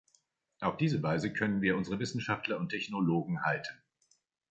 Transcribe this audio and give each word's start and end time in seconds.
Auf 0.61 0.77
diese 0.77 1.03
Weise 1.03 1.31
können 1.31 1.61
wir 1.61 1.77
unsere 1.77 1.99
Wissenschaftler 1.99 2.57
und 2.57 2.69
Technologen 2.69 3.43
halten. 3.43 3.83